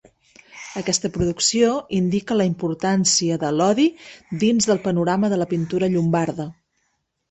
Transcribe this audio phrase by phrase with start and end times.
[0.79, 1.69] Aquesta producció
[1.99, 3.89] indica la importància de Lodi
[4.49, 6.53] dins del panorama de la pintura llombarda.